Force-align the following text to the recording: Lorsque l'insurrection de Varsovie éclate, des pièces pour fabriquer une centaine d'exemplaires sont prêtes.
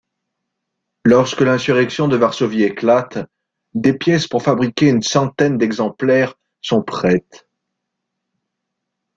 Lorsque 1.05 1.41
l'insurrection 1.41 2.07
de 2.07 2.17
Varsovie 2.17 2.63
éclate, 2.63 3.19
des 3.75 3.95
pièces 3.95 4.27
pour 4.27 4.41
fabriquer 4.41 4.87
une 4.87 5.03
centaine 5.03 5.59
d'exemplaires 5.59 6.39
sont 6.59 6.81
prêtes. 6.81 7.45